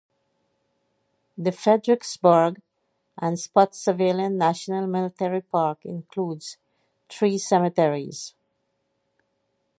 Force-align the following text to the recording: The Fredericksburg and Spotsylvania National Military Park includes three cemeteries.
The 1.37 1.51
Fredericksburg 1.51 2.59
and 3.19 3.37
Spotsylvania 3.39 4.31
National 4.31 4.87
Military 4.87 5.41
Park 5.41 5.85
includes 5.85 6.57
three 7.07 7.37
cemeteries. 7.37 8.33